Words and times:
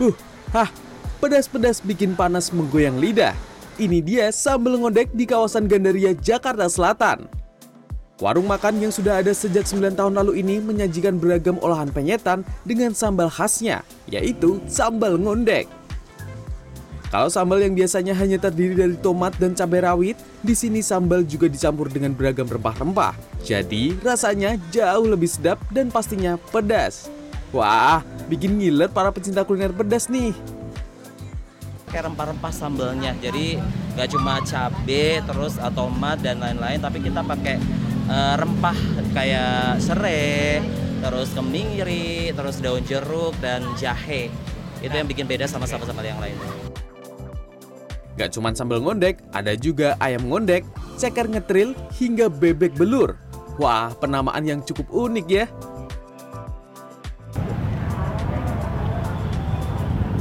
Huh, 0.00 0.16
hah, 0.56 0.72
pedas-pedas 1.20 1.84
bikin 1.84 2.16
panas 2.16 2.48
menggoyang 2.48 2.96
lidah. 2.96 3.36
Ini 3.76 4.00
dia 4.00 4.26
sambal 4.32 4.80
ngondek 4.80 5.12
di 5.12 5.28
kawasan 5.28 5.68
Gandaria, 5.68 6.16
Jakarta 6.16 6.64
Selatan. 6.68 7.28
Warung 8.16 8.46
makan 8.46 8.78
yang 8.78 8.92
sudah 8.94 9.20
ada 9.20 9.34
sejak 9.34 9.66
9 9.66 9.98
tahun 9.98 10.14
lalu 10.14 10.40
ini 10.40 10.62
menyajikan 10.62 11.18
beragam 11.18 11.58
olahan 11.58 11.90
penyetan 11.90 12.46
dengan 12.62 12.94
sambal 12.94 13.26
khasnya, 13.28 13.82
yaitu 14.08 14.62
sambal 14.70 15.18
ngondek. 15.18 15.66
Kalau 17.12 17.28
sambal 17.28 17.60
yang 17.60 17.76
biasanya 17.76 18.16
hanya 18.16 18.40
terdiri 18.40 18.72
dari 18.72 18.96
tomat 18.96 19.36
dan 19.36 19.52
cabai 19.52 19.84
rawit, 19.84 20.16
di 20.40 20.56
sini 20.56 20.80
sambal 20.80 21.20
juga 21.20 21.44
dicampur 21.44 21.92
dengan 21.92 22.16
beragam 22.16 22.48
rempah-rempah. 22.48 23.12
Jadi 23.44 24.00
rasanya 24.00 24.56
jauh 24.72 25.04
lebih 25.04 25.28
sedap 25.28 25.60
dan 25.68 25.92
pastinya 25.92 26.40
pedas. 26.48 27.12
Wah, 27.52 28.00
bikin 28.32 28.56
ngiler 28.56 28.88
para 28.88 29.12
pecinta 29.12 29.44
kuliner 29.44 29.76
pedas 29.76 30.08
nih. 30.08 30.32
Kayak 31.92 32.08
rempah-rempah 32.08 32.48
sambalnya, 32.48 33.12
jadi 33.20 33.60
nggak 33.92 34.08
cuma 34.16 34.40
cabai 34.40 35.20
terus 35.20 35.60
atau 35.60 35.92
tomat 35.92 36.16
dan 36.24 36.40
lain-lain, 36.40 36.80
tapi 36.80 37.04
kita 37.04 37.20
pakai 37.20 37.60
uh, 38.08 38.40
rempah 38.40 38.72
kayak 39.12 39.76
serai, 39.84 40.64
terus 41.04 41.28
kemiri, 41.36 42.32
terus 42.32 42.56
daun 42.64 42.80
jeruk 42.88 43.36
dan 43.44 43.60
jahe. 43.76 44.32
Itu 44.80 44.96
yang 44.96 45.04
bikin 45.04 45.28
beda 45.28 45.44
sama 45.44 45.68
sambal-sambal 45.68 46.08
yang 46.08 46.16
lain. 46.16 46.32
Gak 48.16 48.32
cuma 48.32 48.56
sambal 48.56 48.80
ngondek, 48.80 49.20
ada 49.36 49.52
juga 49.52 49.92
ayam 50.00 50.32
ngondek, 50.32 50.64
ceker 50.96 51.28
ngetril, 51.28 51.76
hingga 52.00 52.32
bebek 52.32 52.72
belur. 52.72 53.20
Wah, 53.60 53.92
penamaan 54.00 54.48
yang 54.48 54.64
cukup 54.64 54.88
unik 54.88 55.26
ya. 55.28 55.44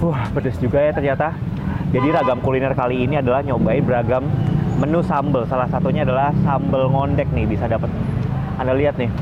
Wah, 0.00 0.32
pedes 0.32 0.56
juga 0.56 0.80
ya 0.80 0.96
ternyata. 0.96 1.36
Jadi 1.92 2.08
ragam 2.08 2.40
kuliner 2.40 2.72
kali 2.72 3.04
ini 3.04 3.20
adalah 3.20 3.44
nyobain 3.44 3.84
beragam 3.84 4.24
menu 4.80 5.04
sambal. 5.04 5.44
Salah 5.44 5.68
satunya 5.68 6.08
adalah 6.08 6.32
sambal 6.40 6.88
ngondek 6.88 7.28
nih, 7.36 7.44
bisa 7.44 7.68
dapat. 7.68 7.92
Anda 8.56 8.72
lihat 8.72 8.96
nih, 8.96 9.12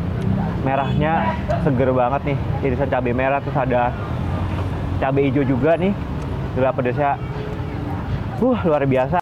merahnya 0.63 1.35
seger 1.67 1.91
banget 1.91 2.31
nih. 2.31 2.39
Irisan 2.63 2.87
cabai 2.95 3.11
merah 3.11 3.43
terus 3.43 3.59
ada 3.59 3.91
cabai 5.03 5.27
hijau 5.35 5.43
juga 5.43 5.75
nih. 5.75 5.91
Gila 6.55 6.71
pedesnya. 6.71 7.19
Uh, 8.39 8.59
luar 8.63 8.87
biasa. 8.87 9.19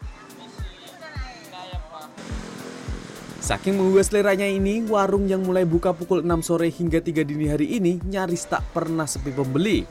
Saking 3.41 3.81
menggugah 3.81 4.05
seleranya 4.05 4.45
ini, 4.45 4.85
warung 4.85 5.25
yang 5.25 5.41
mulai 5.41 5.65
buka 5.65 5.97
pukul 5.97 6.21
6 6.21 6.45
sore 6.45 6.69
hingga 6.69 7.01
3 7.01 7.25
dini 7.25 7.49
hari 7.49 7.81
ini 7.81 7.97
nyaris 8.05 8.45
tak 8.45 8.61
pernah 8.77 9.09
sepi 9.09 9.33
pembeli. 9.33 9.87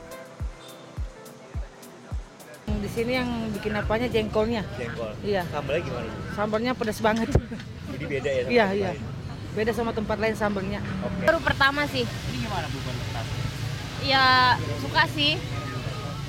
Di 2.76 2.88
sini 2.92 3.12
yang 3.16 3.28
bikin 3.56 3.72
apanya 3.72 4.06
jengkolnya. 4.06 4.62
Jengkol. 4.76 5.10
Iya. 5.24 5.42
Sambalnya 5.48 5.82
gimana? 5.82 6.10
Sambalnya 6.36 6.72
pedas 6.76 6.98
banget. 7.00 7.28
Jadi 7.92 8.04
beda 8.04 8.30
ya? 8.30 8.44
Iya, 8.46 8.66
iya. 8.76 8.90
Beda 9.56 9.72
sama 9.72 9.96
tempat 9.96 10.20
lain 10.20 10.36
sambalnya. 10.36 10.84
Baru 11.24 11.40
pertama 11.40 11.88
sih. 11.88 12.04
Ini 12.04 12.36
gimana 12.44 12.68
Bu 12.68 12.78
baru 12.84 12.98
pertama? 13.00 13.30
Ya 14.04 14.24
suka 14.84 15.02
sih. 15.16 15.40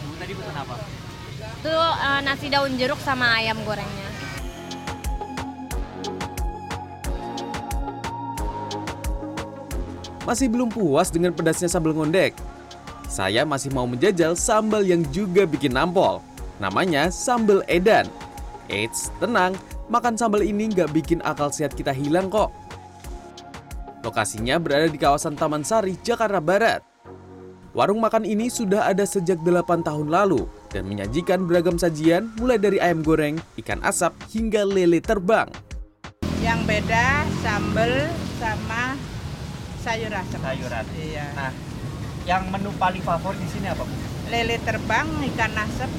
Bu 0.08 0.16
tadi 0.16 0.31
pesan 0.31 0.56
apa? 0.56 0.75
Itu 1.59 1.75
eh, 1.75 2.20
nasi 2.23 2.48
daun 2.48 2.73
jeruk 2.80 3.00
sama 3.03 3.36
ayam 3.36 3.59
gorengnya. 3.68 4.08
Masih 10.23 10.52
belum 10.52 10.68
puas 10.68 11.08
dengan 11.08 11.31
pedasnya 11.31 11.72
sambal 11.72 11.95
ngondek? 11.95 12.36
Saya 13.08 13.48
masih 13.48 13.72
mau 13.72 13.88
menjajal 13.88 14.36
sambal 14.36 14.84
yang 14.84 15.00
juga 15.12 15.48
bikin 15.48 15.72
nampol. 15.72 16.20
Namanya 16.58 17.13
sambal 17.13 17.61
edan. 17.69 18.09
Eits, 18.67 19.13
tenang, 19.22 19.53
makan 19.88 20.18
sambal 20.18 20.44
ini 20.44 20.68
nggak 20.73 20.91
bikin 20.91 21.22
akal 21.23 21.53
sehat 21.53 21.78
kita 21.78 21.94
hilang 21.94 22.28
kok. 22.28 22.51
Lokasinya 24.01 24.57
berada 24.57 24.90
di 24.90 24.97
kawasan 25.00 25.38
Taman 25.38 25.62
Sari, 25.62 26.00
Jakarta 26.01 26.40
Barat. 26.40 26.81
Warung 27.78 28.01
makan 28.01 28.25
ini 28.25 28.50
sudah 28.50 28.90
ada 28.90 29.06
sejak 29.06 29.38
8 29.46 29.85
tahun 29.85 30.09
lalu 30.09 30.50
dan 30.73 30.90
menyajikan 30.90 31.46
beragam 31.46 31.78
sajian 31.78 32.25
mulai 32.41 32.57
dari 32.57 32.81
ayam 32.81 33.06
goreng, 33.06 33.38
ikan 33.62 33.78
asap, 33.85 34.17
hingga 34.34 34.66
lele 34.66 34.97
terbang. 34.97 35.46
Yang 36.41 36.59
beda 36.66 37.28
sambal 37.46 38.09
sama 38.41 38.97
sayur 39.85 40.09
asam. 40.09 40.41
Sayuran. 40.41 40.85
Iya. 40.97 41.25
Nah, 41.38 41.53
yang 42.25 42.50
menu 42.50 42.73
paling 42.81 43.03
favorit 43.06 43.38
di 43.38 43.50
sini 43.53 43.69
apa 43.69 43.85
Bu? 43.85 43.94
Lele 44.34 44.57
terbang, 44.66 45.06
ikan 45.35 45.53
asap. 45.53 45.91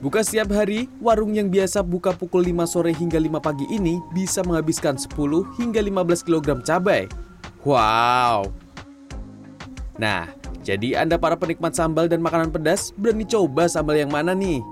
Buka 0.00 0.24
setiap 0.24 0.56
hari, 0.56 0.88
warung 1.04 1.36
yang 1.36 1.52
biasa 1.52 1.84
buka 1.84 2.16
pukul 2.16 2.48
5 2.48 2.64
sore 2.64 2.96
hingga 2.96 3.20
5 3.20 3.36
pagi 3.36 3.68
ini 3.68 4.00
bisa 4.16 4.40
menghabiskan 4.40 4.96
10 4.96 5.12
hingga 5.60 5.84
15 5.84 6.24
kg 6.24 6.48
cabai. 6.64 7.04
Wow. 7.68 8.48
Nah, 10.00 10.32
jadi 10.64 11.04
Anda 11.04 11.20
para 11.20 11.36
penikmat 11.36 11.76
sambal 11.76 12.08
dan 12.08 12.24
makanan 12.24 12.48
pedas 12.48 12.96
berani 12.96 13.28
coba 13.28 13.68
sambal 13.68 14.00
yang 14.00 14.08
mana 14.08 14.32
nih? 14.32 14.64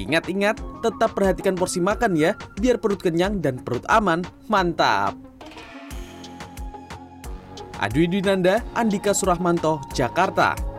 Ingat-ingat, 0.00 0.56
tetap 0.80 1.12
perhatikan 1.12 1.60
porsi 1.60 1.84
makan 1.84 2.16
ya, 2.16 2.32
biar 2.56 2.80
perut 2.80 3.04
kenyang 3.04 3.44
dan 3.44 3.60
perut 3.60 3.84
aman. 3.92 4.24
Mantap. 4.48 5.12
Adwi 7.84 8.08
Dwinanda, 8.08 8.64
Andika 8.72 9.12
Surahmanto, 9.12 9.76
Jakarta. 9.92 10.69